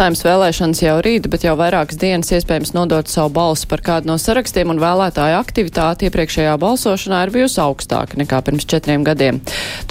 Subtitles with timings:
[0.00, 4.14] Saimnes vēlēšanas jau rīt, bet jau vairākas dienas iespējams nodot savu balsu par kādu no
[4.16, 9.42] sarakstiem, un vēlētāja aktivitāte iepriekšējā balsošanā ir bijusi augstāka nekā pirms četriem gadiem.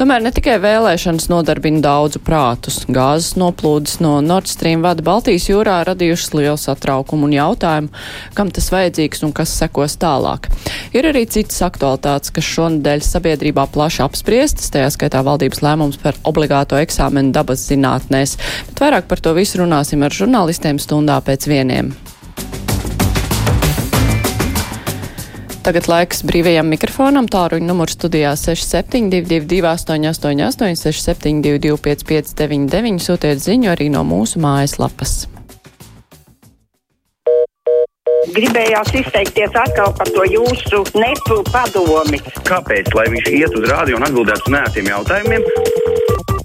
[0.02, 2.80] Tomēr ne tikai vēlēšanas nodarbina daudzu prātus.
[2.90, 7.94] Gāzes noplūdes no Nord Stream vada Baltijas jūrā radījušas lielu satraukumu un jautājumu,
[8.34, 10.50] kam tas vajadzīgs un kas sekos tālāk.
[10.98, 16.82] Ir arī citas aktualitātes, kas šonadēļ sabiedrībā plaši apspriestas, tajā skaitā valdības lēmums par obligāto
[16.82, 18.40] eksāmenu dabas zinātnēs,
[18.72, 21.94] bet vairāk par to visu runās runāsim ar žurnālistiem stundā pēc vieniem.
[25.64, 27.28] Tagad laiks brīvajam mikrofonam.
[27.28, 35.28] Tāruņa numurs studijā 6722, 888, 672, 559, sūtiet ziņu arī no mūsu mājaslapas.
[38.30, 42.22] Gribējās izteikties atkal par to jūsu nepu padomi.
[42.48, 42.94] Kāpēc?
[42.96, 46.39] Lai viņš iet uz rādio un atbildētu uz nētiem jautājumiem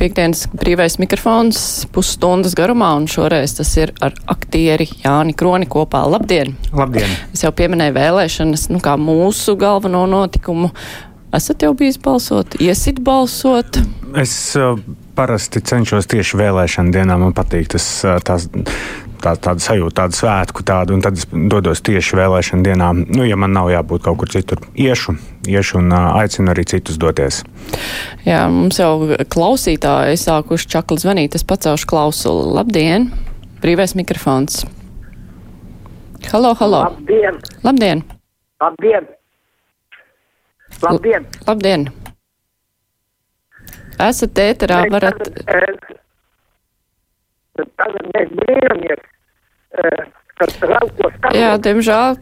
[0.00, 1.60] piekdienas brīvais mikrofons
[1.94, 6.02] pusstundas garumā, un šoreiz tas ir ar aktieri Jāni Kroni kopā.
[6.08, 6.54] Labdien!
[6.76, 7.12] Labdien!
[7.34, 10.72] Es jau pieminēju vēlēšanas, nu kā mūsu galveno notikumu.
[11.36, 13.78] Esat jau bijis balsot, iesit balsot?
[14.18, 14.80] Es uh,
[15.14, 17.20] parasti cenšos tieši vēlēšana dienā.
[17.20, 18.48] Man patīk tas, uh, tās,
[19.22, 22.90] tā, tāda sajūta, tāda svētku tāda, un tad es dodos tieši vēlēšana dienā.
[23.08, 25.16] Nu, ja man nav jābūt kaut kur citur, iešu,
[25.48, 27.42] iešu un aicinu arī citus doties.
[28.26, 32.50] Jā, mums jau klausītāji sākuši čakli zvanīt, es pacelšu klausulu.
[32.58, 33.10] Labdien!
[33.60, 34.64] Brīvais mikrofons.
[36.32, 36.84] Halo, halo!
[36.88, 37.40] Labdien!
[37.64, 38.04] Labdien!
[38.60, 39.08] Labdien!
[40.80, 41.26] Labdien!
[41.48, 41.88] Labdien!
[44.00, 45.20] Esat ēterā, varat.
[47.80, 49.06] Tagad mēs brīnamies
[51.36, 52.16] Jā, diemžēl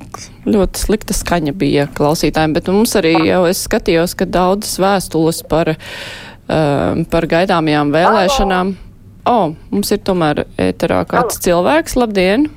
[0.51, 5.71] ļoti slikta skaņa bija klausītājiem, bet mums arī jau es skatījos, ka daudzas vēstules par,
[5.77, 8.75] uh, par gaidāmajām vēlēšanām.
[9.29, 11.95] O, oh, mums ir tomēr ēterā kāds cilvēks.
[12.01, 12.49] Labdien!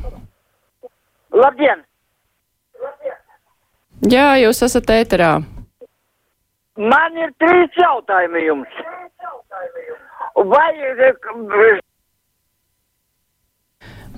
[1.35, 1.85] Labdien!
[4.09, 5.35] Jā, jūs esat ēterā.
[6.81, 8.81] Man ir trīs jautājumi jums.
[10.41, 10.71] Vai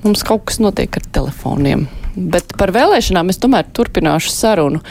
[0.08, 1.88] mums kaut kas notiek ar telefoniem.
[2.14, 4.84] Bet par vēlēšanām es tomēr turpināšu sarunu.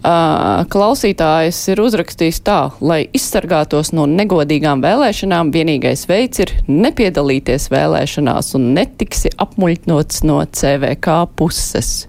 [0.00, 8.54] Uh, klausītājs ir uzrakstījis tā, lai izsargātos no negodīgām vēlēšanām, vienīgais veids ir nepiedalīties vēlēšanās
[8.56, 12.08] un netiksi apmuļķnots no CVK puses.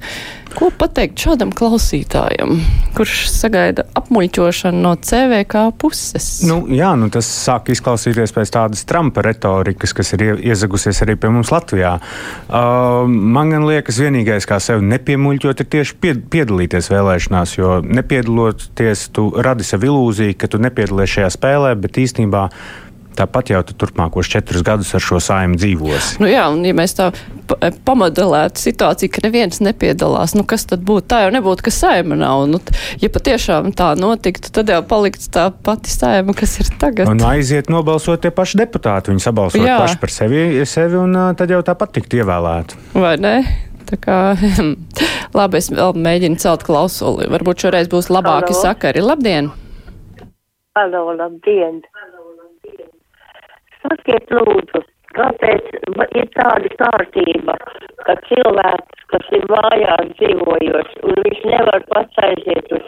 [0.58, 2.58] Ko pateikt šādam klausītājam,
[2.98, 6.28] kurš sagaida apmuļķošanu no CVK puses?
[6.48, 11.32] Nu, jā, nu tas sāk izklausīties pēc tādas Trumpa retorikas, kas ir iezagusies arī pie
[11.34, 11.96] mums Latvijā.
[12.48, 15.98] Uh, man liekas, vienīgais, kā sevi nepiemuļķot, ir tieši
[16.32, 22.50] piedalīties vēlēšanās, jo nepiedaloties, tu radi sev ilūziju, ka tu nepiedalies šajā spēlē, bet īstenībā
[23.18, 26.14] Tāpat jau tu turpmākos četrus gadus ar šo saimnu dzīvos.
[26.24, 27.10] Nu jā, un ja mēs tā
[27.86, 31.10] pamodelētu situāciju, ka neviens nepiedalās, nu kas tad būtu?
[31.12, 32.46] Tā jau nebūtu, ka saima nav.
[32.52, 32.62] Nu,
[33.04, 37.12] ja patiešām tā notiktu, tad jau paliktu tā pati saima, kas ir tagad.
[37.12, 39.12] Un aiziet nobalsot tie paši deputāti.
[39.12, 39.82] Viņi sabalsot jā.
[39.84, 42.80] paši par sevi, sevi un tad jau tāpat tikt ievēlēti.
[42.96, 43.36] Vai ne?
[43.92, 44.18] Tā kā,
[45.38, 47.28] labi, es vēl mēģinu celt klausuli.
[47.32, 48.62] Varbūt šoreiz būs labāki Halo.
[48.64, 49.04] sakari.
[49.04, 49.52] Labdien!
[50.80, 51.82] Halo, labdien!
[53.82, 54.82] Sakiet, lūdzu,
[55.18, 55.72] kāpēc
[56.20, 57.56] ir tāda kārtība,
[58.06, 62.88] ka cilvēks, kas ir mājās dzīvojošs, un viņš nevar pats aiziet uz,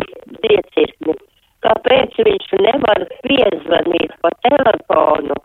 [0.00, 0.14] uz
[0.44, 1.16] piecirkni,
[1.66, 5.38] kāpēc viņš nevar piezvanīt pa telefonu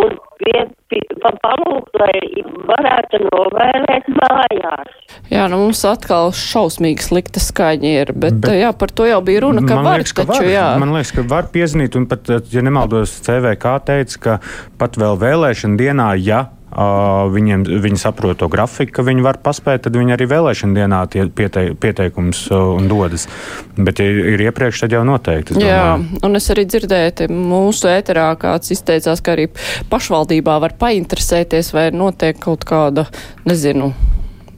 [0.00, 4.94] un pie, pie, pa palūkt, lai varētu novēlēt mājās?
[5.32, 9.44] Jā, nu mums atkal šausmīgi slikta skaņa ir, bet, bet jā, par to jau bija
[9.46, 10.48] runa, ka var liekas, taču, ka var.
[10.50, 10.66] jā.
[10.82, 14.40] Man liekas, ka var piezinīt, un pat, ja nemaldos, CVK teica, ka
[14.80, 19.96] pat vēl vēlēšana dienā, ja viņiem, viņi saprot to grafiku, ka viņi var paspēt, tad
[19.98, 21.00] viņi arī vēlēšana dienā
[21.36, 23.28] pietei, pieteikums un dodas.
[23.76, 25.58] Bet, ja ir iepriekš, tad jau noteikti.
[25.60, 29.48] Jā, un es arī dzirdēju, mūsu ēterā kāds izteicās, ka arī
[29.92, 33.06] pašvaldībā var painteresēties, vai notiek kaut kāda,
[33.48, 33.92] nezinu,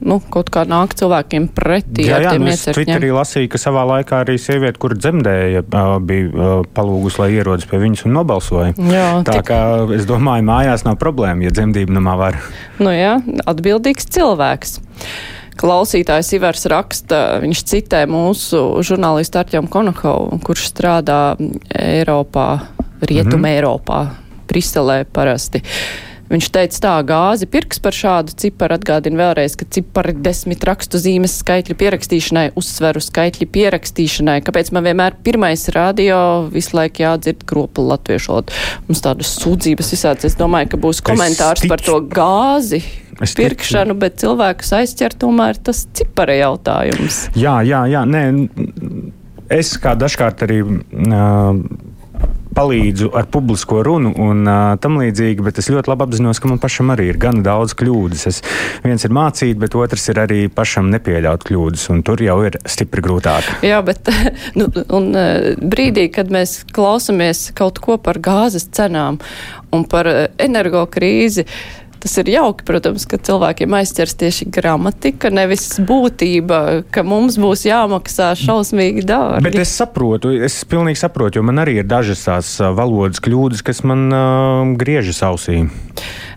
[0.03, 2.75] nu, kaut kā nāk cilvēkiem pretī jā, jā, nu, iecirkņiem.
[2.77, 5.63] Twitterī lasīju, ka savā laikā arī sieviete, kur dzemdēja,
[6.05, 8.73] bija palūgus, lai ierodas pie viņas un nobalsoja.
[8.75, 9.47] Jā, Tā tik...
[9.51, 9.61] kā
[9.95, 12.41] es domāju, mājās nav problēma, ja dzemdību namā var.
[12.81, 14.79] Nu jā, atbildīgs cilvēks.
[15.55, 21.37] Klausītājs Ivars raksta, viņš citē mūsu žurnālistu Arķemu Konokovu, kurš strādā
[21.71, 22.49] Eiropā,
[22.99, 23.55] Rietuma mm -hmm.
[23.55, 23.99] Eiropā,
[24.47, 25.63] Briselē parasti.
[26.25, 31.35] Viņš teica tā, gāzi pirks par šādu ciparu atgādina vēlreiz, ka cipari desmit rakstu zīmes
[31.43, 34.39] skaitļu pierakstīšanai, uzsveru skaitļu pierakstīšanai.
[34.45, 36.17] Kāpēc man vienmēr pirmais radio
[36.53, 38.57] visu laiku jādzird gropu latviešu valodu?
[38.89, 40.25] Mums tādas sūdzības visāds.
[40.25, 41.73] Es domāju, ka būs komentārs ticu.
[41.75, 42.81] par to gāzi.
[43.21, 47.27] Es Pirkšanu, bet cilvēkus aizķer tomēr tas cipara jautājums.
[47.37, 48.01] Jā, jā, jā.
[48.09, 48.25] Nē,
[49.53, 50.63] es kā dažkārt arī.
[50.65, 51.93] Uh,
[52.55, 56.61] palīdzu ar publisko runu un uh, tam līdzīgi, bet es ļoti labi apzinos, ka man
[56.63, 58.25] pašam arī ir gan daudz kļūdas.
[58.31, 58.41] Es,
[58.85, 63.03] viens ir mācīt, bet otrs ir arī pašam nepieļaut kļūdas, un tur jau ir stipri
[63.05, 63.49] grūtāk.
[63.65, 64.11] Jā, bet
[64.59, 65.11] nu, un,
[65.61, 69.19] brīdī, kad mēs klausamies kaut ko par gāzes cenām
[69.75, 70.07] un par
[70.39, 71.45] energo krīzi,
[72.05, 76.59] Tas ir jauki, protams, ka cilvēkiem aizķers tieši gramatika, nevis būtība,
[76.93, 79.41] ka mums būs jāmaksā šausmīgi dārgi.
[79.47, 83.81] Bet es saprotu, es pilnīgi saprotu, jo man arī ir dažas tās valodas kļūdas, kas
[83.89, 85.63] man uh, griežas ausī.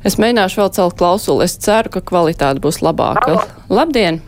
[0.08, 1.44] Es mēģināšu vēl celt klausuli.
[1.44, 3.36] Es ceru, ka kvalitāte būs labāka.
[3.36, 3.46] Halo.
[3.68, 4.22] Labdien!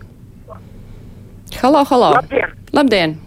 [1.57, 2.15] Halo, halo!
[2.21, 2.57] Labdien!
[2.77, 3.21] Labdien!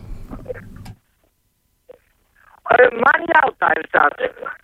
[2.94, 4.62] Man jautājums tāds.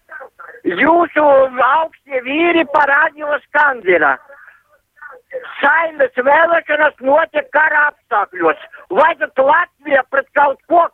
[0.63, 1.23] Jūsu
[1.65, 4.17] augstie vīri parādījos Kandira.
[5.61, 8.61] Saimes vēlēšanas notiek kara apstākļos.
[8.89, 10.87] Vai tad Latvija pret kaut ko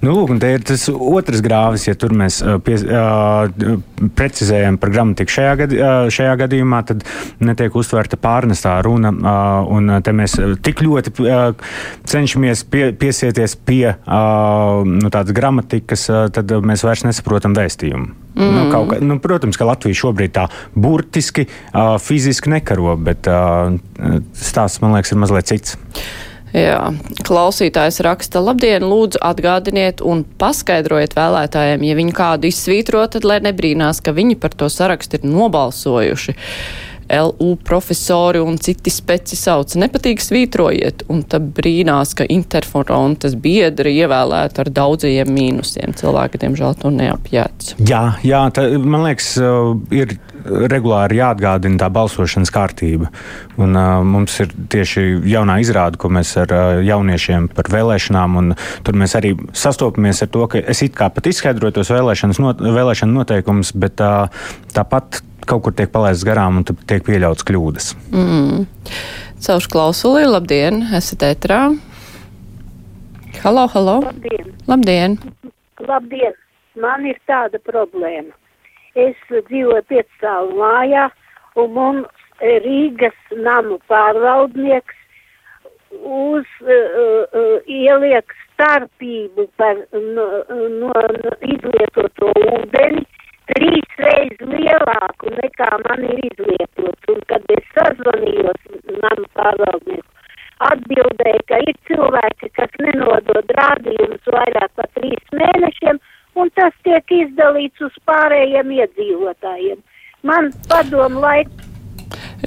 [0.00, 3.50] Nu, lūk, un te ir tas otrs grāvis, ja tur mēs uh, pie, uh,
[4.16, 5.34] precizējam par gramatiku.
[5.34, 7.04] Šajā, gadi, uh, šajā gadījumā tad
[7.44, 11.52] netiek uztverta pārnestā runa, uh, un te mēs tik ļoti uh,
[12.08, 18.08] cenšamies pie, piesieties pie uh, nu, tādas gramatikas, uh, tad mēs vairs nesaprotam vēstījumu.
[18.40, 18.56] Mm.
[18.56, 21.44] Nu, kaut, nu, protams, ka Latvija šobrīd tā burtiski,
[21.74, 23.76] uh, fiziski nekaro, bet uh,
[24.32, 25.76] stāsts, man liekas, ir mazliet cits.
[26.50, 26.90] Jā,
[27.26, 34.02] klausītājs raksta, labdien, lūdzu atgādiniet un paskaidrojiet vēlētājiem, ja viņi kādu izsvītro, tad lai nebrīnās,
[34.02, 36.34] ka viņi par to sarakstu ir nobalsojuši.
[37.10, 44.64] LU profesori un citi speci sauc, nepatīk svītrojiet, un tad brīnās, ka interferontes biedri ievēlēta
[44.64, 45.94] ar daudzajiem mīnusiem.
[45.98, 47.74] Cilvēki, diemžēl, to neapjēdz.
[47.90, 50.18] Jā, jā tā, man liekas, uh, ir
[50.70, 53.10] regulāri jāatgādina tā balsošanas kārtība.
[53.60, 58.54] Un, uh, mums ir tieši jaunā izrāde, ko mēs ar uh, jauniešiem par vēlēšanām, un
[58.86, 62.62] tur mēs arī sastopamies ar to, ka es it kā pat izskaidroju tos vēlēšanas not,
[62.64, 64.30] vēlēšanu noteikumus, bet uh,
[64.76, 67.92] tāpat kaut kur tiek palaists garām un tad tiek pieļauts kļūdas.
[68.12, 68.66] Mm.
[69.40, 71.62] Celšu klausuli, labdien, esat ētrā.
[73.40, 74.52] Halo, halo, Labdien!
[74.68, 75.16] labdien.
[75.88, 76.34] Labdien!
[76.80, 78.34] Man ir tāda problēma.
[78.98, 81.08] Es dzīvoju piecstāvu mājā,
[81.56, 84.96] un mums Rīgas namu pārvaldnieks
[85.90, 93.04] uz uh, uh, ieliek starpību par no, no, no izlietoto ūdeni
[93.50, 97.12] trīs reizes lielāku nekā man ir izlietots.
[97.12, 98.60] Un kad es sazvanījos
[99.02, 100.08] namu pārvaldnieku,
[100.70, 106.02] atbildēja, ka ir cilvēki, kas nenodod rādījumus vairāk par trīs mēnešiem,
[106.40, 109.82] un tas tiek izdalīts uz pārējiem iedzīvotājiem.
[110.26, 111.68] Man padomu laiku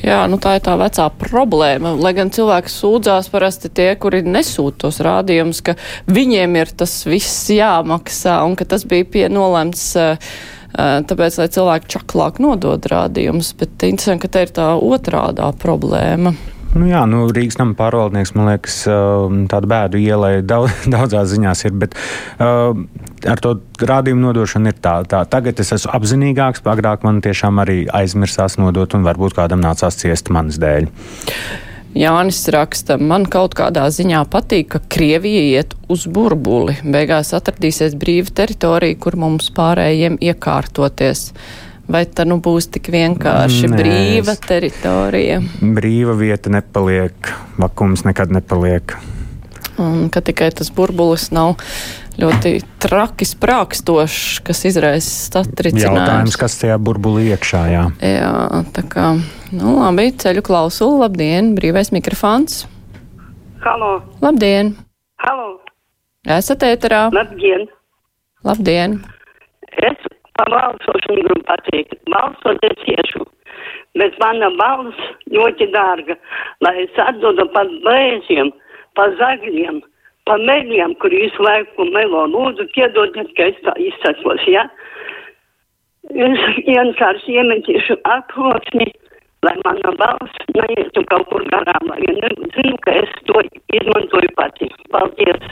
[0.03, 1.93] Jā, nu tā ir tā vecā problēma.
[2.01, 5.75] Lai gan cilvēki sūdzās parasti tie, kuri nesūt tos rādījumus, ka
[6.09, 9.85] viņiem ir tas viss jāmaksā un ka tas bija pie nolēmts.
[9.93, 10.33] Uh,
[10.73, 16.33] Tāpēc, lai cilvēki čaklāk nodod rādījumus, bet interesanti, ka te ir tā otrādā problēma.
[16.73, 21.61] Nu, jā, nu, Rīgas nama pārvaldnieks, man liekas, um, tāda bēdu ielai daudz, daudzās ziņās
[21.67, 21.75] ir.
[21.83, 21.97] Bet
[22.41, 22.73] uh,
[23.29, 25.21] ar to rādījumu nodošanu ir tā, tā.
[25.29, 30.33] Tagad es esmu apzinīgāks, agrāk man tiešām arī aizmirsās nodot, un varbūt kādam nācās ciest
[30.33, 30.89] manas dēļ.
[31.93, 36.79] Jānis raksta, man kaut kādā ziņā patīk, ka Krievija iet uz burbuli.
[36.81, 41.29] Beigās atradīsies brīva teritorija, kur mums pārējiem iekārtoties.
[41.93, 45.41] Vai tā nu būs tik vienkārši Nē, brīva teritorija?
[45.61, 48.95] Brīva vieta nepaliek, vakums nekad nepaliek.
[49.81, 51.55] Un ka tikai tas burbulis nav
[52.21, 55.97] ļoti traki sprākstošs, kas izraisa satricinājumus.
[55.97, 57.61] Jautājums, kas tajā burbulī iekšā?
[57.73, 57.85] Jā.
[58.05, 58.33] Jā,
[58.75, 59.07] tā kā,
[59.55, 62.67] nu labi, ceļu klausulu, labdien, brīvais mikrofons.
[63.63, 64.73] Halo, Labdien!
[65.23, 65.53] halo,
[66.27, 67.07] Esat ēterā?
[67.15, 67.65] labdien!
[68.43, 68.99] Labdien!
[69.79, 69.97] Es
[70.37, 71.95] par balsošanu gribu pateikt.
[72.11, 73.23] Balsot es iešu,
[73.97, 74.99] bet mana balss
[75.33, 76.17] ļoti dārga,
[76.61, 78.51] lai es atdodu par blēziem,
[78.97, 79.81] par zagļiem,
[80.29, 82.25] par meļiem, kur visu laiku melo.
[82.33, 84.65] Lūdzu, piedodiet, ka es tā izsakos, ja?
[86.13, 88.89] Es vienkārši iemetīšu aploksni,
[89.43, 93.43] lai mana balss neietu kaut kur garām, lai ja nezinu, ka es to
[93.79, 94.69] izmantoju pati.
[94.91, 95.47] Paldies!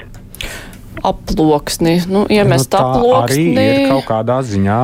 [1.08, 3.46] Aploksni, nu, iemest Nu, tā aploksni.
[3.56, 4.82] arī ir kaut kādā ziņā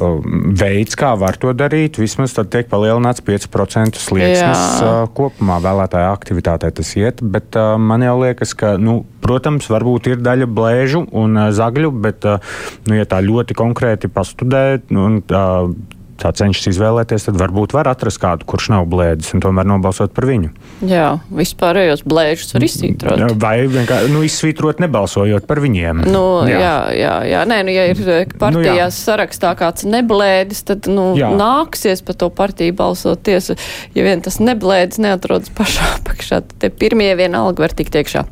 [0.00, 4.92] veids, kā var to darīt, vismaz tad tiek palielināts 5% slieksnis Jā.
[5.12, 10.22] kopumā vēlētāja aktivitātē tas iet, bet uh, man jau liekas, ka, nu, protams, varbūt ir
[10.24, 12.54] daļa blēžu un uh, zagļu, bet, uh,
[12.88, 17.90] nu, ja tā ļoti konkrēti pastudēt, nu, un, uh, tā cenšas izvēlēties, tad varbūt var
[17.90, 20.52] atrast kādu, kurš nav blēdis, un tomēr nobalsot par viņu.
[20.86, 23.24] Jā, vispārējos blēžus var izsītrot.
[23.42, 26.04] Vai vienkārši nu, izsvītrot, nebalsojot par viņiem.
[26.06, 26.60] Nu, jā.
[26.62, 27.42] jā, jā, jā.
[27.48, 28.02] Nē, nu, ja ir
[28.38, 31.32] partijās nu, sarakstā kāds neblēdis, tad nu, jā.
[31.38, 33.58] nāksies par to partiju balsot tiesu.
[33.96, 38.24] Ja vien tas neblēdis neatrodas pašā apakšā, tad tie pirmie vienalga var tikt iekšā.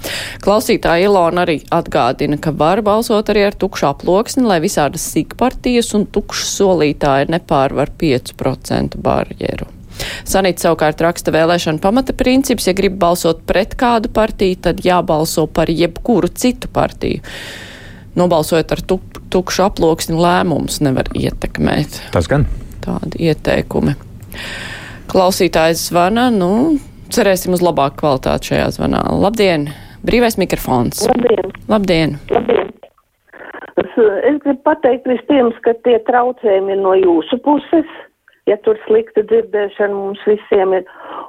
[0.44, 6.06] Klausītāja Ilona arī atgādina, ka var balsot arī ar tukšu aploksni, lai visādas sīkpartijas un
[6.12, 9.70] tukšas solītāji nepārvar 5% barjeru.
[10.28, 15.72] Sanīts savukārt raksta vēlēšana pamata princips, ja grib balsot pret kādu partiju, tad jābalso par
[15.72, 17.24] jebkuru citu partiju.
[18.18, 22.00] Nobalsojot ar tuk, tukšu aploksni lēmumus nevar ietekmēt.
[22.14, 22.46] Tas gan.
[22.84, 23.94] Tādi ieteikumi.
[25.10, 26.78] Klausītājs zvana, nu,
[27.12, 29.04] cerēsim uz labāku kvalitāti šajā zvanā.
[29.20, 29.70] Labdien!
[30.06, 31.04] Brīvais mikrofons.
[31.10, 31.52] Labdien!
[31.68, 32.16] Labdien!
[32.30, 32.39] Labdien.
[33.80, 37.88] Es, es gribu pateikt vispirms, ka tie traucējumi ir no jūsu puses,
[38.50, 40.84] ja tur slikta dzirdēšana mums visiem ir.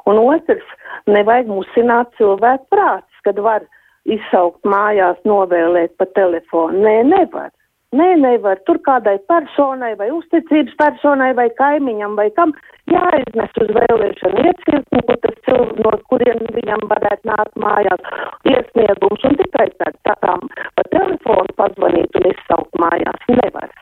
[0.09, 0.65] Un otrs,
[1.07, 3.65] nevajag musināt cilvēku prāts, kad var
[4.09, 6.81] izsaukt mājās, novēlēt pa telefonu.
[6.83, 7.51] Nē, nevar.
[7.91, 8.59] Nē, nevar.
[8.67, 12.53] Tur kādai personai vai uzticības personai vai kaimiņam vai kam
[12.87, 18.05] jāiznes uz vēlēšanu iecirkni, kur tas cilvēks, no kuriem viņam varētu nākt mājās,
[18.47, 20.37] iesniegums un tikai tā kā
[20.77, 23.75] pa telefonu pazvanīt un izsaukt mājās nevar.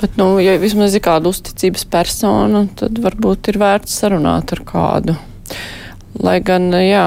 [0.00, 5.18] Bet, nu, ja vismaz ir kāda uzticības persona, tad varbūt ir vērts sarunāt ar kādu.
[6.24, 7.04] Lai gan, jā,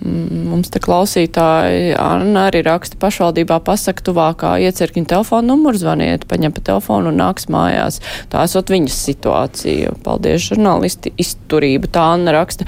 [0.00, 6.64] Mums te klausītāji Anna arī raksta pašvaldībā pasaka tuvākā iecirkņa telefonu numuru, zvaniet, paņem pa
[6.70, 8.00] telefonu un nāks mājās.
[8.32, 9.92] Tā esot viņas situācija.
[10.04, 11.90] Paldies, žurnālisti, izturība.
[11.92, 12.66] Tā Anna raksta.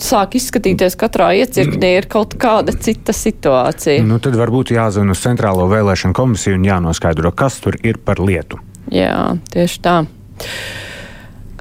[0.00, 4.00] Sāk izskatīties, katrā iecirknī ir kaut kāda cita situācija.
[4.08, 8.62] Nu, tad varbūt jāzvan uz Centrālo vēlēšanu komisiju un jānoskaidro, kas tur ir par lietu.
[8.88, 9.98] Jā, tieši tā.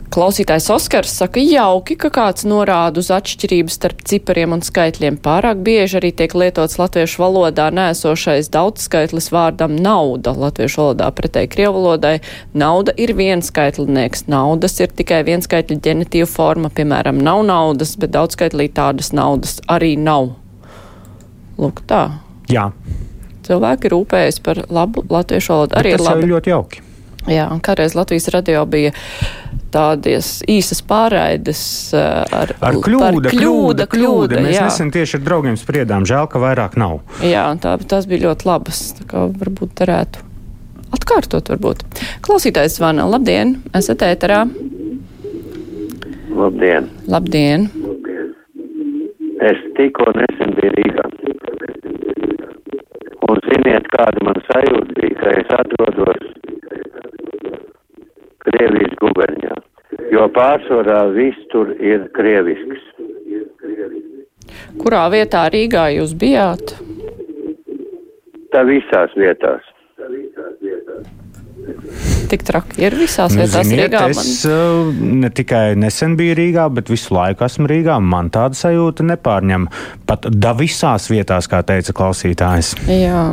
[0.09, 5.19] Klausītājs Oskars saka, jauki, ka kāds norāda uz atšķirību starp cipariem un skaitļiem.
[5.21, 10.33] Pārāk bieži arī tiek lietots latviešu valodā nēsošais daudzskaitlis vārdam nauda.
[10.33, 12.15] Latviešu valodā pretēji krievu valodai
[12.57, 14.25] nauda ir viens skaitlinieks.
[14.33, 16.73] Naudas ir tikai viens skaitļa ģenitīva forma.
[16.73, 20.33] Piemēram, nav naudas, bet daudzskaitlī tādas naudas arī nav.
[21.61, 22.07] Lūk tā.
[22.49, 22.71] Jā.
[23.45, 25.77] Cilvēki rūpējas par labu latviešu valodu.
[25.77, 26.88] Arī tas ir ļoti jauki.
[27.27, 28.93] Jā, un kādreiz Latvijas radio bija
[29.73, 31.61] tādas īsas pārraides
[31.93, 34.39] uh, ar, Ar par kļūda, kļūda, kļūda.
[34.45, 34.69] Mēs jā.
[34.69, 37.01] nesen tieši ar draugiem spriedām, žēl, ka vairāk nav.
[37.25, 38.81] jā, tā, tās bija ļoti labas.
[38.97, 40.25] Tā kā varbūt varētu
[40.95, 41.83] atkārtot, varbūt.
[42.25, 43.05] Klausītājs zvana.
[43.11, 44.45] Labdien, esat ēterā.
[46.39, 46.89] Labdien!
[47.11, 47.67] Labdien.
[49.39, 51.05] Es tikko nesen biju Rīgā.
[53.29, 56.25] Un ziniet, kāda man sajūta bija, ka es atrodos
[58.59, 59.55] Krievijas guberņā.
[60.13, 62.83] Jo pārsvarā viss tur ir krievisks.
[64.79, 66.75] Kurā vietā Rīgā jūs bijāt?
[68.53, 69.65] Tā visās vietās.
[72.29, 74.03] Tik traki ir visās Nu, vietās ziniet, Rīgā.
[74.13, 77.97] es uh, ne tikai nesen biju Rīgā, bet visu laiku esmu Rīgā.
[78.01, 79.67] Man tāda sajūta nepārņem.
[80.09, 82.75] Pat da visās vietās, kā teica klausītājs.
[82.89, 83.23] Jā.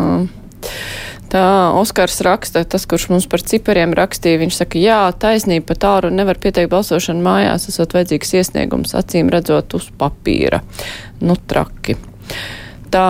[1.26, 6.12] Tā Oskars raksta, tas, kurš mums par cipariem rakstīja, viņš saka, jā, taisnība pat tālu
[6.14, 10.62] nevar pieteikt balsošanu mājās, esot vajadzīgs iesniegums, acīm redzot uz papīra.
[11.18, 11.99] Nu, traki.
[12.95, 13.06] Tā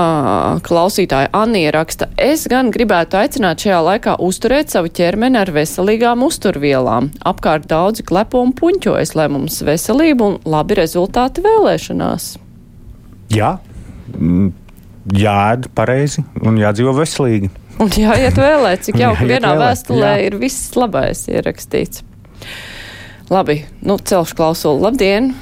[0.64, 7.10] klausītāja Anija raksta, es gan gribētu aicināt šajā laikā uzturēt savu ķermeni ar veselīgām uzturvielām.
[7.28, 12.32] Apkārt daudzi klepo un puņķojas, lai mums veselība un labi rezultāti vēlēšanās.
[13.36, 13.58] Jā,
[14.16, 14.48] mm,
[15.20, 17.52] jāēd pareizi un jādzīvo veselīgi.
[17.76, 20.20] Un jāiet vēlēt, cik jauki vienā vēlēt, vēstulē jā.
[20.30, 22.00] ir viss labais ierakstīts.
[23.28, 24.80] Labi, nu celšu klausulu.
[24.86, 25.34] Labdien!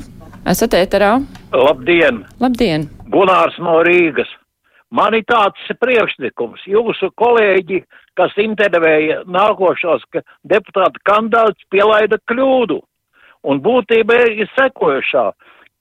[0.50, 1.12] Esat ēterā?
[1.55, 2.25] Labdien!
[2.43, 2.88] Labdien!
[3.14, 4.31] Gunārs no Rīgas.
[4.95, 6.67] Man ir tāds priekšlikums.
[6.67, 7.85] Jūsu kolēģi,
[8.19, 12.81] kas intervēja nākošos ka deputāta kandidātus, pielaida kļūdu.
[13.47, 15.29] Un būtība ir sekojušā.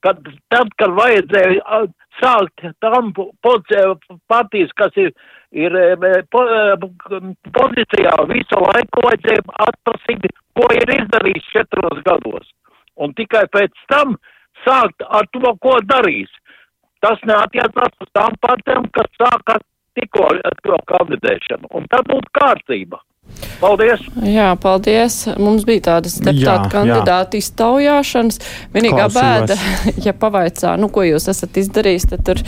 [0.05, 0.21] Kad,
[0.53, 1.85] tad, kad vajadzēja
[2.19, 3.13] sākt tam
[4.29, 5.13] partijas, kas ir,
[5.53, 5.87] ir e,
[6.33, 7.21] po, e,
[7.55, 12.49] pozīcijā, visu laiku vajadzēja atprasīt, ko ir izdarījis četros gados.
[12.97, 14.17] Un tikai pēc tam
[14.65, 16.31] sākt ar to, ko darīs.
[17.03, 19.57] Tas neatiecās uz tām partijām, kas sāka
[19.97, 20.29] tikko
[20.63, 21.69] to kandidēšanu.
[21.77, 23.01] Un tad būtu kārtība.
[23.63, 24.01] Paldies!
[24.27, 25.17] Jā, paldies.
[25.39, 28.41] Mums bija tādas deputāta kandidāta iztaujāšanas.
[28.75, 29.15] Vienīgā Klausījos.
[29.19, 29.57] bēda,
[30.07, 32.43] ja pavaicā, nu, ko jūs esat izdarījis, tad tur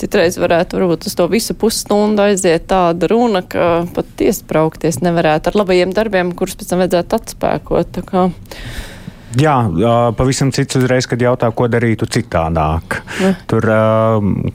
[0.00, 5.60] citreiz varētu varbūt uz to visu pusstundu aiziet tāda runa, ka pat iespraukties nevarētu ar
[5.62, 7.92] labajiem darbiem, kurus pēc tam vajadzētu atspēkot.
[7.96, 8.28] Tā kā,
[9.38, 9.54] Jā,
[10.18, 12.96] pavisam cits uzreiz, kad jautā, ko darītu citādāk.
[13.22, 13.36] Ne.
[13.50, 13.66] Tur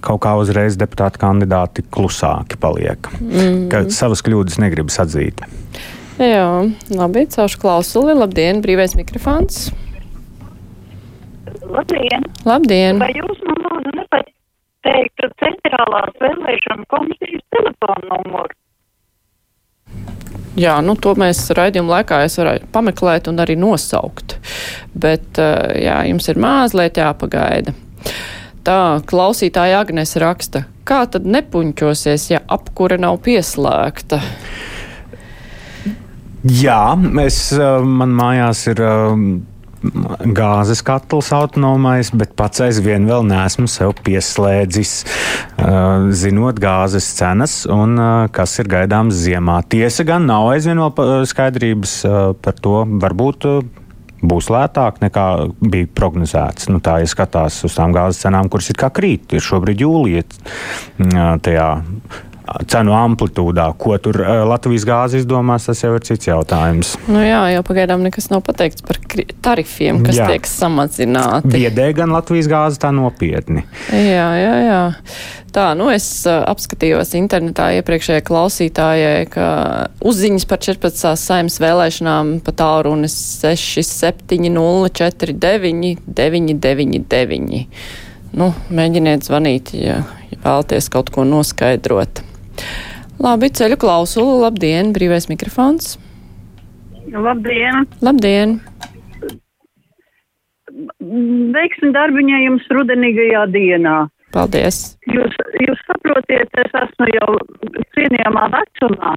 [0.03, 3.07] kaut kā uzreiz deputāti kandidāti klusāki paliek.
[3.21, 3.69] Mm.
[3.71, 5.45] Ka savas kļūdas negribas atzīt.
[6.19, 6.49] Jā,
[6.95, 8.15] labi, caušu klausuli.
[8.17, 9.69] Labdien, brīvais mikrofons.
[11.65, 12.27] Labdien!
[12.45, 12.99] Labdien!
[13.01, 18.53] Vai jūs man lūdzu nepateiktu centrālās vēlēšana komisijas telefonu numuru?
[20.55, 24.37] Jā, nu, to mēs raidījuma laikā es varēju pameklēt un arī nosaukt.
[24.95, 27.75] Bet, eh, jā, jums ir mazliet jāpagaida.
[28.65, 34.21] Tā klausītāja Agnes raksta, kā tad nepuņķosies, ja apkure nav pieslēgta?
[36.45, 36.93] Jā,
[37.25, 38.89] es, ā, man mājās ir ā,
[40.37, 44.91] gāzes katls autonomais, bet pats aizvien vēl neesmu sev pieslēdzis,
[45.57, 45.71] ā,
[46.13, 47.97] zinot gāzes cenas un
[48.35, 49.63] kas ir gaidāms ziemā.
[49.73, 51.97] Tiesa gan nav aizvien vēl skaidrības
[52.45, 53.49] par to, varbūt.
[54.25, 55.25] Būs lētāk nekā
[55.61, 56.69] bija prognozēts.
[56.71, 59.35] Nu, tā ir skatās uz tām gāzes cenām, kuras ir kā krīt.
[59.35, 60.23] Ir šobrīd jūlijā
[61.45, 61.67] tajā
[62.69, 63.67] cenu amplitūdā.
[63.81, 66.95] Ko tur ā, Latvijas gāze izdomās, tas jau ir cits jautājums.
[67.11, 68.99] Nu jā, jau pagaidām nekas nav pateikts par
[69.45, 70.29] tarifiem, kas Jā.
[70.33, 71.53] tiek samazināti.
[71.55, 73.65] Biedē gan Latvijas gāze tā nopietni.
[73.91, 74.83] Jā, jā, jā.
[75.55, 79.45] Tā, nu es uh, apskatījos internetā iepriekšējai klausītājai, ka
[80.03, 81.13] uzziņas par 14.
[81.21, 87.63] saimnes vēlēšanām pa tālrunis 6, 7, 0, 4, 9, 9, 9, 9.
[88.35, 92.24] Nu, mēģiniet zvanīt, ja, ja vēlaties kaut ko noskaidrot.
[93.21, 95.95] Labi, ceļu klausulu, labdien, brīvais mikrofons.
[97.13, 97.85] Labdien!
[98.03, 98.57] Labdien!
[101.55, 103.95] Veiksim darbiņā jums rudenīgajā dienā.
[104.35, 104.79] Paldies!
[105.07, 107.29] Jūs, jūs saprotiet, es esmu jau
[107.95, 109.13] cienījamā vecumā.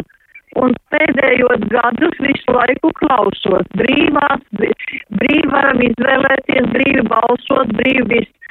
[0.58, 8.47] Un pēdējos gadus visu laiku klausos brīvās, brī- brīvi varam izvēlēties, brīvi balsot, brīvi viss.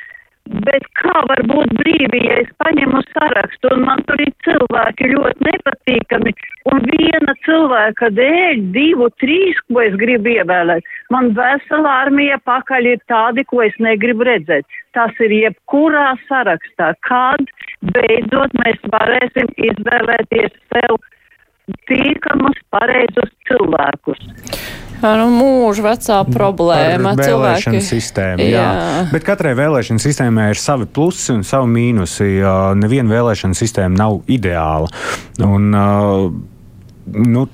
[0.47, 5.47] Bet kā var būt brīvi, ja es paņemu sarakstu un man tur ir cilvēki ļoti
[5.47, 6.33] nepatīkami
[6.71, 13.03] un viena cilvēka dēļ, divu, trīs, ko es gribu ievēlēt, man vesela armija pakaļ ir
[13.11, 14.67] tādi, ko es negribu redzēt.
[14.95, 16.93] Tas ir jebkurā sarakstā.
[17.05, 17.43] Kad
[17.93, 20.97] beidzot mēs varēsim izvēlēties sev
[21.91, 24.23] tīkamus, pareizus cilvēkus.
[25.01, 27.13] Nu, mūža vecā problēma.
[27.15, 27.37] Par Cilvēki.
[27.37, 28.47] vēlēšanu sistēmu.
[28.49, 28.65] Jā.
[28.65, 29.05] Jā.
[29.13, 32.29] Bet katrai vēlēšanu sistēmai ir savi plusi un savi mīnusi.
[32.81, 34.89] Neviena vēlēšana sistēma nav ideāla.
[35.45, 35.73] Un,
[37.07, 37.45] Nu,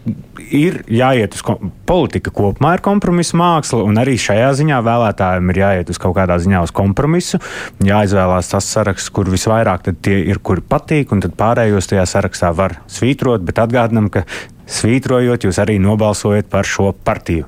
[0.50, 5.60] ir jāiet uz ko- politika kopumā, ir kompromisa māksla, un arī šajā ziņā vēlētājiem ir
[5.62, 7.38] jāiet uz kaut kādā ziņā uz kompromisu.
[7.86, 12.80] Jāizvēlās tas saraksts, kur visvairāk tie ir, kuri patīk, un tad pārējos tajā sarakstā var
[12.90, 13.46] svītrot.
[13.46, 14.24] Bet atgādinām, ka
[14.70, 17.48] svītrojot, jūs arī nobalsojat par šo partiju.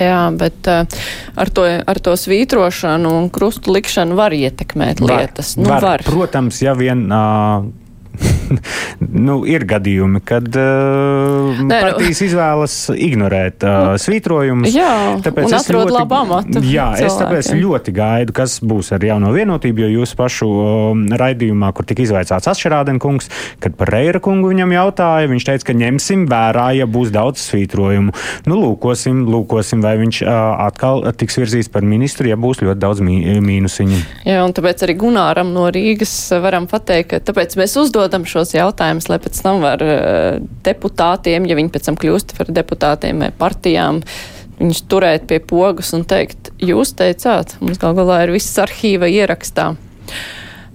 [0.00, 0.88] Jā, bet uh,
[1.38, 5.54] ar, to, ar to svītrošanu un krustu likšanu var ietekmēt lietas.
[5.60, 6.02] Nu, var.
[6.06, 7.04] Protams, ja vien.
[7.12, 7.68] Uh,
[9.28, 14.72] nu, ir gadījumi, kad uh, Nē, nu- partijas izvēlas ignorēt uh, svītrojumus.
[14.74, 17.62] Jā, un atrod labu amatu Jā, es tāpēc cilvēkiem.
[17.64, 22.50] ļoti gaidu, kas būs ar jauno vienotību, jo jūsu pašu um, raidījumā, kur tika izvaicāts
[22.52, 23.30] Atšķirādenkungs,
[23.62, 28.14] kad par Reira kungu viņam jautāja, viņš teica, ka ņemsim vērā, ja būs daudz svītrojumu.
[28.48, 30.32] Nu, lūkosim, lūkosim, vai viņš uh,
[30.68, 34.00] atkal tiks virzīts par ministru, ja būs ļoti daudz mī, mīnusiņu.
[34.28, 39.08] Jā, un tāpēc arī Gunāram no Rīgas varam pateikt, ka tāpēc mēs uzdodam šos jautājumus,
[39.10, 44.02] lai pēc tam var uh, deputātiem, ja viņi pēc tam kļūst par deputātiem vai partijām,
[44.58, 49.72] viņus turēt pie pogas un teikt, jūs teicāt, mums gal galā ir viss arhīva ierakstā.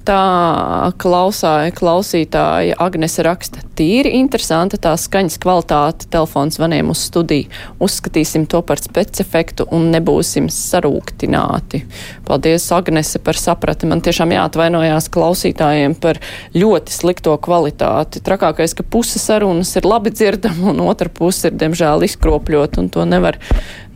[0.08, 7.50] Tā klausāja, klausītāja Agnese raksta, tīri interesanta tā skaņas kvalitāte telefons zvaniem uz studiju.
[7.84, 11.82] Uzskatīsim to par specifektu un nebūsim sarūktināti.
[12.24, 13.90] Paldies, Agnese, par saprati.
[13.92, 16.22] Man tiešām jāatvainojās klausītājiem par
[16.56, 18.24] ļoti slikto kvalitāti.
[18.24, 23.04] Trakākais, ka puse sarunas ir labi dzirdama un otra puse ir, diemžēl, izkropļot un to
[23.04, 23.44] nevar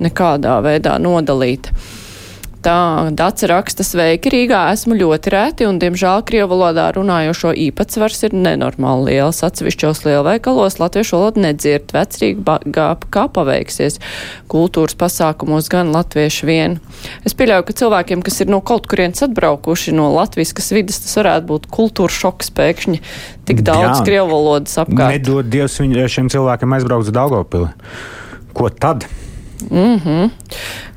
[0.04, 1.71] nekādā veidā nodalīt.
[2.62, 8.36] Tā Dāca raksta sveiki Rīgā, esmu ļoti rēti un, diemžēl, krievu valodā runājošo īpatsvars ir
[8.38, 9.39] nenormāli liels.
[9.47, 12.45] Atsevišķos lielveikalos latviešu valodu nedzird, vecrīgi
[13.10, 13.97] kā paveiksies.
[14.52, 16.78] Kultūras pasākumos gan latviešu vien.
[17.26, 21.50] Es pieļauju, ka cilvēkiem, kas ir no kaut kurienes atbraukuši no latviskas vidas, tas varētu
[21.50, 23.02] būt kultūra šoks pēkšņi
[23.50, 25.17] tik daudz Jā, krievu valodas apkārt.
[25.17, 27.74] Nedod Dievs viņ, šiem cilvēkiem aizbraukt uz Daugavpili.
[28.54, 29.10] Ko tad?
[29.69, 30.30] Mm -hmm.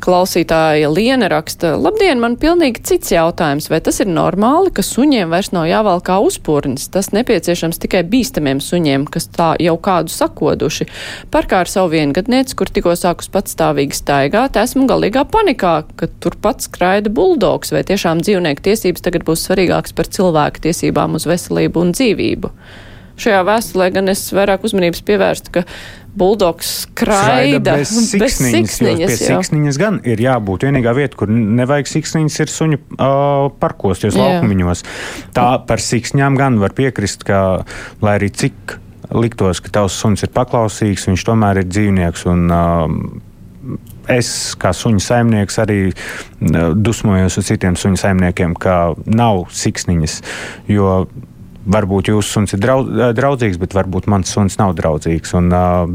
[0.04, 5.52] Klausītāja Liena raksta, labdien, man pilnīgi cits jautājums, vai tas ir normāli, ka suņiem vairs
[5.52, 10.86] nav jāvēl kā uzpūrnis, tas nepieciešams tikai bīstamiem suņiem, kas tā jau kādu sakoduši.
[11.30, 17.10] Parkā ar savu viengadnieci, kur tikko sākus patstāvīgi staigāt, esmu galīgā panikā, ka turpat skraida
[17.10, 22.50] buldogs, vai tiešām dzīvnieku tiesības tagad būs svarīgākas par cilvēku tiesībām uz veselību un dzīvību.
[23.20, 25.62] Šajā vēstulē gan es vairāk uzmanības pievērstu, ka
[26.18, 28.22] buldogs skraida bez siksniņas.
[28.22, 30.66] Bez siksniņas, pie siksniņas gan ir jābūt.
[30.68, 34.84] Vienīgā vieta, kur nevajag siksniņas, ir suņu uh, parkosties laukumiņos.
[35.36, 37.42] Tā par siksņām gan var piekrist, ka
[38.04, 38.78] lai arī cik
[39.14, 42.26] liktos, ka tavs suns ir paklausīgs, viņš tomēr ir dzīvnieks.
[42.30, 43.78] Un, uh,
[44.10, 45.78] es, kā suņu saimnieks, arī
[46.74, 50.18] dusmojos uz citiem suņu saimniekiem, ka nav siksniņas.
[50.70, 51.06] Jo
[51.64, 55.34] varbūt jūsu suns ir draudzīgs, bet varbūt mans suns nav draudzīgs.
[55.38, 55.50] Un,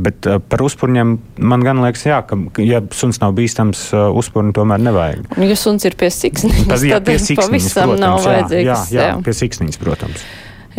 [0.05, 1.15] bet par uzpūrņiem
[1.51, 5.27] man gan liekas, jā, ka, ja suns nav bīstams, uzpūrņu tomēr nevajag.
[5.45, 8.65] Ja suns ir pie siksniņas, tad jā, pie siksniņas, pavisam protams, nav vajadzīgs.
[8.65, 10.25] Jā, jā, jā, pie siksniņas, protams.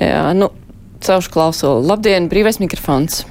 [0.01, 0.51] Jā, nu,
[1.07, 1.81] caušu klausulu.
[1.87, 3.25] Labdien, brīvais mikrofons.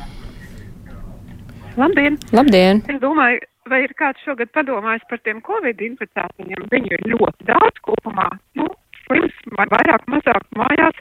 [1.79, 2.19] Labdien!
[2.35, 2.83] Labdien!
[2.91, 6.65] Es domāju, vai ir kāds šogad padomājis par tiem covid inficētajiem?
[6.73, 8.27] Viņu ir ļoti daudz kopumā.
[8.59, 8.67] Nu,
[9.05, 10.99] slims vai vairāk, mazāk mājās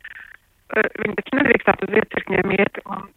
[1.03, 3.09] viņi taču nedrīkstētu uz iecirkņiem iet un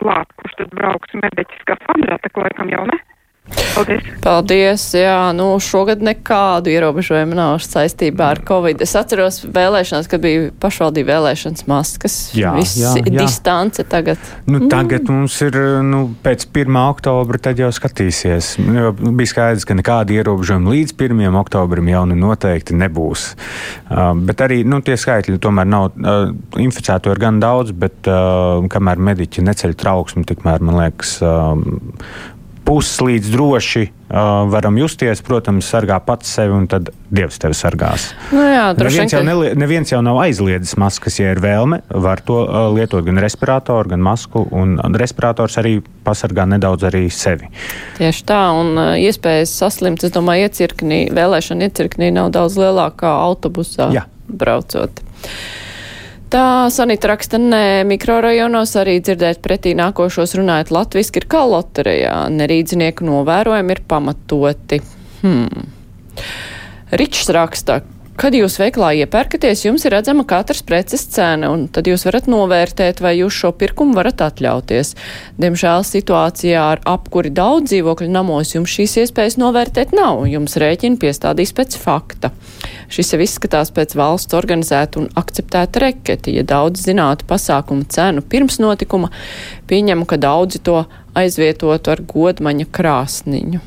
[0.00, 2.98] klāt, kurš tad brauks mediķis kā fandrā, tā laikam jau ne.
[3.46, 4.06] Paldies!
[4.24, 4.84] Paldies!
[4.96, 8.80] Jā, nu šogad nekādu ierobežojumu nav saistībā ar Covid.
[8.82, 12.16] Es atceros vēlēšanas, kad bija pašvaldība vēlēšanas maskas.
[12.36, 13.12] Jā, Viss jā, jā.
[13.20, 14.18] distance tagad.
[14.50, 15.14] Nu, tagad mm.
[15.14, 16.80] mums ir, nu, pēc 1.
[16.82, 18.56] oktobra tad jau skatīsies.
[18.58, 21.22] Jo bija skaidrs, ka nekāda ierobežojuma līdz 1.
[21.42, 23.28] oktobrim jau nu noteikti nebūs.
[23.86, 26.32] Uh, bet arī, nu, tie skaitļi tomēr nav, uh,
[26.62, 32.34] inficēto ir gan daudz, bet uh, kamēr mediķi neceļ trauksmi, tikmēr, man liekas, uh,
[32.66, 34.18] puslīdz droši uh,
[34.50, 35.22] varam justies.
[35.24, 38.08] Protams, sargā pats sevi, un tad Dievs tevi sargās.
[38.34, 41.80] Nu jā, neviens, jau nelie, neviens jau nav aizliedzis maskas, ja ir vēlme.
[42.06, 47.50] Var to uh, lietot gan respiratoru, gan masku, un respirators arī pasargā nedaudz arī sevi.
[48.00, 53.92] Tieši tā, un uh, iespējas saslimt, es domāju, iecirknī, vēlēšana iecirknī nav daudz lielākā autobusā
[53.94, 54.08] jā.
[54.26, 55.04] braucot.
[56.26, 63.06] Tā Sanita raksta, nē, mikrorajonos arī dzirdēt pretī nākošos runājot latviski ir kā loterijā, nerīdzinieku
[63.06, 64.80] novērojumi ir pamatoti.
[65.22, 65.68] Hmm.
[66.98, 67.80] Ričs raksta,
[68.16, 73.02] Kad jūs veiklā iepērkaties, jums ir redzama katras preces cena, un tad jūs varat novērtēt,
[73.04, 74.94] vai jūs šo pirkumu varat atļauties.
[75.36, 81.52] Diemžēl situācijā ar apkuri daudz dzīvokļu namos jums šīs iespējas novērtēt nav, jums rēķini piestādīs
[81.56, 82.32] pēc fakta.
[82.88, 86.38] Šis jau izskatās pēc valsts organizēta un akceptēta reketi.
[86.38, 89.12] Ja daudz zinātu pasākumu cenu pirms notikuma,
[89.68, 93.64] pieņemu, ka daudzi to aizvietotu ar godmaņa krāsniņu.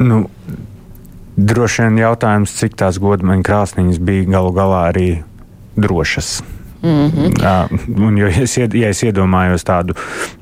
[0.00, 0.24] Nu,
[1.40, 5.10] Droši vien jautājums, cik tās godmaņa krāsniņas bija galu galā arī
[5.80, 6.40] drošas.
[6.82, 7.26] Mm -hmm.
[7.44, 9.94] uh, un, ja, es, ja es iedomājos tādu,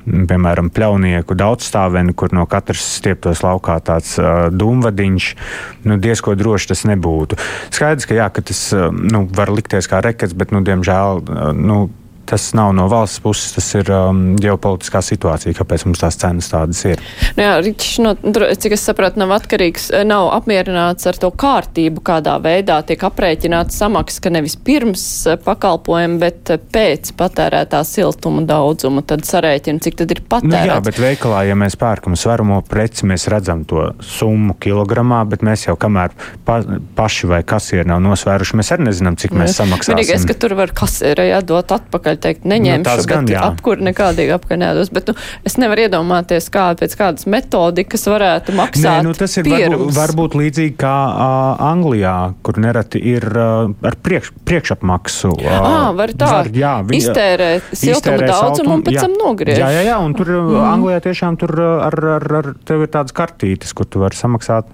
[0.05, 5.35] piemēram, pļaunieku daudzstāveni, kur no katras stieptos laukā tāds uh, dūmvadiņš,
[5.83, 7.35] nu, diezko droši tas nebūtu.
[7.69, 11.51] Skaidrs, ka, jā, ka tas uh, nu, var likties kā rekets, bet, nu, diemžēl, uh,
[11.53, 11.89] nu,
[12.29, 16.81] tas nav no valsts puses, tas ir um, ģeopolitiskā situācija, kāpēc mums tās cenas tādas
[16.85, 17.01] ir.
[17.37, 18.13] Nu jā, Ričs, no,
[18.61, 23.79] cik es sapratu, nav atkarīgs, eh, nav apmierināts ar to kārtību, kādā veidā tiek aprēķināts
[23.81, 29.99] samaksas, ka nevis pirms eh, pakalpojuma, bet eh, pēc patērētā siltuma daudzuma, tad sarēķina, cik
[30.03, 30.69] tad ir patērēts.
[30.69, 35.45] Nu jā, bet veikalā, ja mēs pērkam svaramo preci, mēs redzam to summu kilogramā, bet
[35.45, 36.13] mēs jau kamēr
[36.45, 36.59] pa,
[36.99, 39.97] paši vai kasieri nav nosvēruši, mēs arī nezinām, cik mēs samaksāsim.
[39.97, 44.59] Vienīgais, ka tur var kasieri jādot atpakaļ teikt, neņemšu, nu, gan, bet apkur nekādīgi apkur
[44.59, 44.91] nedos.
[44.93, 45.15] Bet nu,
[45.47, 48.99] es nevaru iedomāties, kā pēc kādas metodikas varētu maksāt.
[48.99, 53.97] Nē, nu, tas ir varbūt, varbūt līdzīgi kā uh, Anglijā, kur nereti ir uh, ar
[54.03, 55.33] priekš, priekšapmaksu.
[55.37, 56.31] Uh, ah, var tā.
[56.39, 59.61] Var, jā, viņi, iztērē siltuma daudzumu un pēc tam nogriež.
[59.61, 60.59] Jā, jā, jā, un tur mm.
[60.73, 64.69] Anglijā tiešām tur ar, ar, ar tev ir tādas kartītes, kur tu vari samaksāt.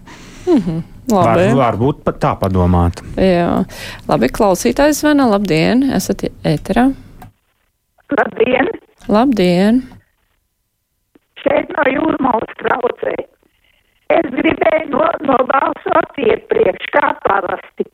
[0.45, 0.83] Mm -hmm.
[1.11, 1.49] Labi.
[1.53, 3.01] Var, varbūt pat tā padomāt.
[3.21, 3.65] Jā,
[4.09, 5.27] labi, klausītājs zvana.
[5.29, 6.87] Labdien, esat ēterā.
[8.15, 8.69] Labdien!
[9.11, 9.79] Labdien!
[11.41, 13.15] Šeit no jūrmālas traucē.
[14.15, 17.87] Es gribēju no, nobalsot iepriekš, kā parasti.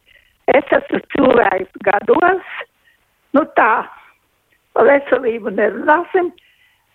[0.51, 2.53] Es esmu cilvēks gados,
[3.33, 3.71] nu tā,
[4.77, 6.29] veselību nerunāsim,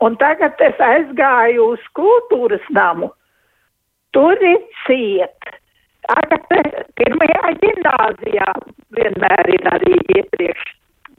[0.06, 3.10] un tagad es aizgāju uz kultūras namu.
[4.14, 5.52] Tur ir ciet.
[6.06, 6.46] Tagad
[7.00, 8.50] pirmajā gimnāzijā
[8.94, 10.76] vienmēr ir arī iepriekš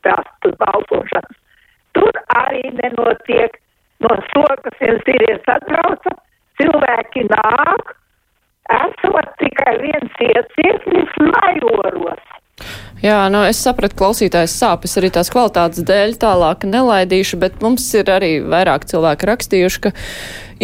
[0.08, 1.27] tās arī
[2.82, 3.60] nenotiek
[4.06, 6.16] no sokas viens vīrietis satrauca,
[6.62, 7.94] cilvēki nāk,
[8.78, 12.26] esot tikai viens iecirknis majoros.
[13.04, 18.10] Jā, nu es sapratu, klausītājs sāpes arī tās kvalitātes dēļ tālāk nelaidīšu, bet mums ir
[18.10, 19.92] arī vairāk cilvēki rakstījuši, ka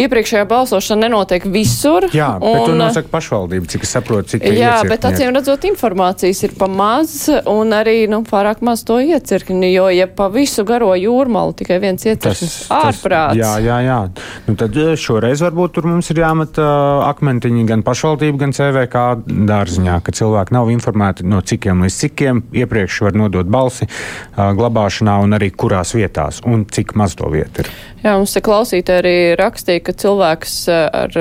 [0.00, 2.08] iepriekšējā balsošana nenotiek visur.
[2.14, 6.42] Jā, un, bet to nosaka pašvaldība, cik es saprotu, cik Jā, bet acīm redzot, informācijas
[6.46, 7.16] ir pa maz
[7.50, 12.04] un arī, nu, pārāk maz to iecirkni, jo, ja pa visu garo jūrmalu tikai viens
[12.06, 13.38] iecirknis ārprāts.
[13.38, 14.00] Jā, jā, jā.
[14.48, 19.04] Nu, tad šoreiz varbūt tur mums ir jāmet uh, akmentiņi gan pašvaldība, gan CVK
[19.50, 25.18] dārziņā, ka cilvēki nav informēti no cikiem līdz cikiem iepriekš var nodot balsi uh, glabāšanā
[25.24, 27.72] un arī kurās vietās un cik maz to vietu ir.
[28.04, 31.18] Jā, mums te klausītāji arī rakstīja, ka cilvēks ar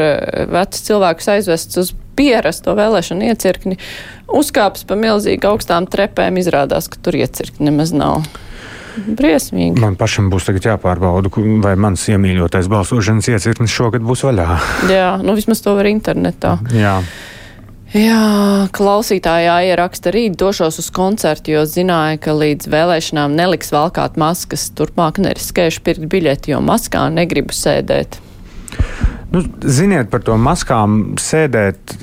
[0.53, 3.77] vecs cilvēks aizvests uz pierasto vēlēšanu iecirkni,
[4.33, 8.25] uzkāps pa milzīgi augstām trepēm, izrādās, ka tur iecirkni nemaz nav.
[8.93, 9.81] Briesmīgi.
[9.81, 11.31] Man pašam būs jāpārbauda,
[11.63, 14.47] vai mans iemīļotais balsošanas iecirknis šogad būs vaļā.
[14.93, 16.59] Jā, nu vismaz to var internetā.
[16.77, 16.99] Jā.
[17.93, 24.71] Jā, klausītājā ieraksta rīt došos uz koncertu, jo zināja, ka līdz vēlēšanām neliks valkāt maskas.
[24.73, 28.17] Turpmāk neriskējuši pirkt biļeti, jo maskā negribu sēdēt.
[29.33, 31.95] Nu, ziniet, par to maskām sēdēt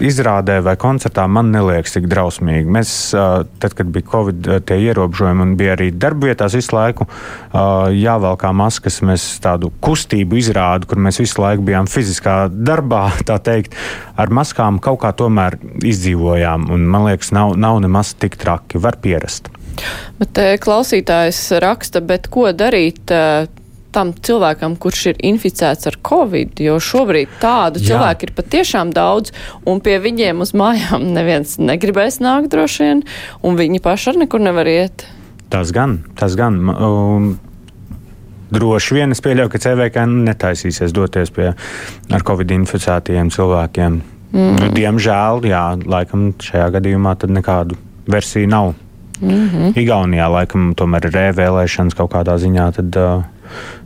[0.00, 2.70] izrādē vai koncertā man neliekas tik drausmīgi.
[2.72, 7.04] Mēs, tad, kad bija Covid ierobežojumi un bija arī darbvietās visu laiku
[7.52, 13.76] jāvelkā maskas, mēs tādu kustību izrādu, kur mēs visu laiku bijām fiziskā darbā, tā teikt,
[14.16, 16.70] ar maskām kaut kā tomēr izdzīvojām.
[16.72, 19.52] Un, man liekas, nav, nav nemaz tik traki, var pierast.
[20.16, 23.12] Bet klausītājs raksta, bet ko darīt?
[23.94, 27.92] Tam cilvēkam, kurš ir inficēts ar covid, jo šobrīd tādu Jā.
[27.92, 29.32] cilvēku ir patiešām daudz,
[29.68, 33.04] un pie viņiem uz mājām neviens negribēs nākt droši vien,
[33.42, 35.06] un viņi paši ar nekur nevar iet.
[35.48, 36.64] Tas gan, tas gan.
[36.68, 37.36] Um,
[38.48, 43.98] Droši vien es pieļauju, ka CVK netaisīsies doties pie ar covid inficētajiem cilvēkiem.
[44.32, 44.54] Mm.
[44.56, 47.76] Nu, diemžēl, jā, laikam šajā gadījumā tad nekādu
[48.08, 48.72] versiju nav.
[49.20, 49.72] Mm -hmm.
[49.76, 52.72] Igaunijā laikam tomēr ir rēvēlēšanas kaut kādā ziņā.
[52.72, 53.24] Tad, uh,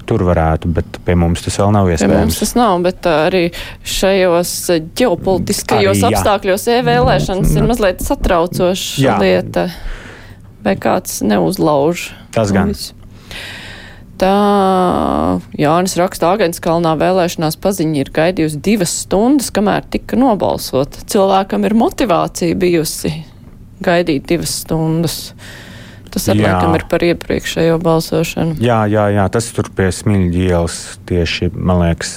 [0.08, 2.12] tur varētu, bet pie mums tas vēl nav iespējams.
[2.12, 3.44] Pie mums tas nav, bet uh, arī
[3.86, 4.54] šajos
[4.98, 9.16] ģeopolitiskajos arī, apstākļos e-vēlēšanas ir mazliet satraucoša jā.
[9.22, 9.68] lieta.
[10.62, 12.12] Vai kāds neuzlauž?
[12.34, 12.70] Tas gan.
[14.22, 14.34] Tā
[15.58, 21.00] Jānis raksta, Agents kalnā vēlēšanās paziņa ir gaidījusi divas stundas, kamēr tika nobalsot.
[21.10, 23.10] Cilvēkam ir motivācija bijusi
[23.82, 25.16] gaidīt divas stundas.
[26.12, 28.58] Tas arī laikam ir par iepriekšējo balsošanu.
[28.60, 30.76] Jā, jā, jā tas tur pie Smilģa ielas
[31.08, 32.12] tieši, man liekas,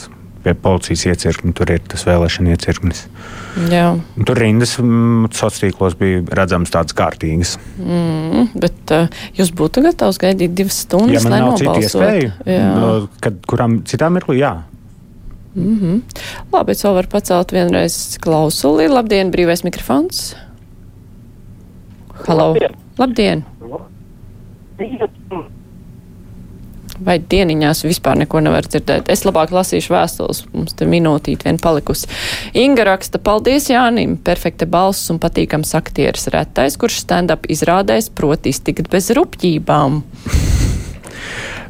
[0.45, 1.53] pie policijas iecirkņa.
[1.57, 3.05] Tur ir tas vēlēšana iecirknis.
[3.71, 3.87] Jā.
[4.27, 7.55] Tur rindas mm, sociālos tīklos bija redzamas tādas kārtīgas.
[7.79, 9.07] Mm, bet uh,
[9.39, 12.31] jūs būtu gatavs gaidīt divas stundas, ja lai nav citu iespēju?
[12.51, 14.57] No, kad kuram citām mirkli, jā.
[15.55, 16.01] Mm -hmm.
[16.51, 18.89] Labi, es vēl varu pacelt vienreiz klausuli.
[18.91, 20.35] Labdien, brīvais mikrofons!
[22.27, 22.51] Halo!
[22.51, 22.84] Labdien!
[22.99, 23.43] Labdien.
[27.05, 29.09] Vai dieniņās vispār neko nevar dzirdēt?
[29.11, 32.07] Es labāk lasīšu vēstules, mums te minūtīt vien palikusi.
[32.55, 38.87] Inga raksta, paldies Jānim, perfekta balss un patīkams aktieris retais, kurš stand-up izrādēs, proti iztikt
[38.93, 40.03] bez rupjībām.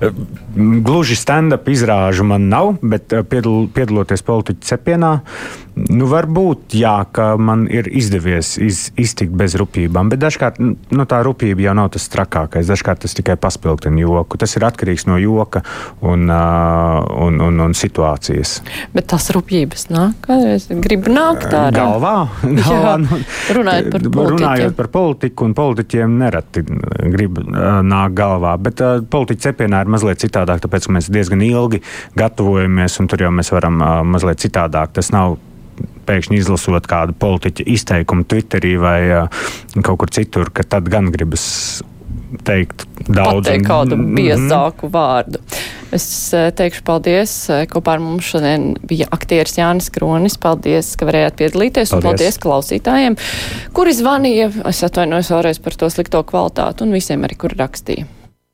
[0.55, 5.11] Gluži stand-up izrāžu man nav, bet eh, piedal, piedaloties politiķu cepienā,
[5.75, 10.09] nu, varbūt jā, ka man ir izdevies iz, iztikt bez rupjībām.
[10.11, 12.69] Bet dažkārt nu, tā rupjība jau nav tas trakākais.
[12.71, 14.39] Dažkārt tas tikai paspildina joku.
[14.39, 15.65] Tas ir atkarīgs no joka
[15.99, 18.57] un, uh, un, un, un situācijas.
[18.95, 21.73] Bet tās rupjības nāk, kādreiz grib nākt ārā.
[21.75, 22.15] Galvā,
[22.61, 23.19] galvā nu,
[23.59, 24.39] runājot par politiķiem.
[24.39, 26.65] Runājot par politiku, un politiķiem nereti
[27.15, 28.55] grib uh, nākt galvā.
[28.63, 31.81] Bet uh, politiķa cepienā ir mazliet citādi citādāk, tāpēc mēs diezgan ilgi
[32.17, 34.93] gatavojamies, un tur jau mēs varam uh, mazliet citādāk.
[34.93, 35.37] Tas nav
[36.05, 39.45] pēkšņi izlasot kādu politiķu izteikumu Twitterī vai uh,
[39.81, 41.81] kaut kur citur, ka tad gan gribas
[42.45, 43.45] teikt daudz.
[43.45, 44.15] Pateikt kādu mhm.
[44.15, 44.93] biezāku mm -hmm.
[44.93, 45.39] vārdu.
[45.95, 47.47] Es teikšu paldies.
[47.71, 50.37] Kopā ar mums šodien bija aktieris Jānis Kronis.
[50.37, 51.89] Paldies, ka varējāt piedalīties.
[51.89, 51.93] Paldies.
[51.93, 53.15] Un paldies klausītājiem,
[53.73, 54.51] kuri zvanīja.
[54.67, 58.05] Es atvainojos vēlreiz par to slikto kvalitāti un visiem arī, kuri rakstīja.